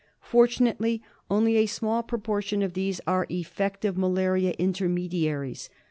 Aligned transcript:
Fortunately, 0.23 1.03
only 1.29 1.57
a 1.57 1.67
small 1.67 2.01
proportion 2.01 2.63
of 2.63 2.73
these 2.73 2.99
are 3.05 3.27
effective 3.29 3.95
malaria 3.99 4.55
intermediaries. 4.57 5.69